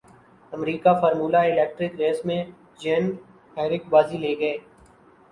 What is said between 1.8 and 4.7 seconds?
race میں Jean Eric بازی لے گئے